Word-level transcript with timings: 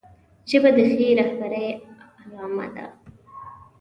ژبه 0.49 0.69
د 0.75 0.77
ښې 0.97 1.07
رهبرۍ 1.19 1.67
علامه 2.21 2.65
ده 2.75 2.85